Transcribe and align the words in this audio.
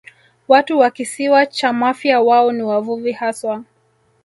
Watu 0.47 0.79
wa 0.79 0.91
Kisiwa 0.91 1.45
cha 1.45 1.73
Mafia 1.73 2.21
wao 2.21 2.51
ni 2.51 2.63
wavuvi 2.63 3.11
haswa 3.11 3.63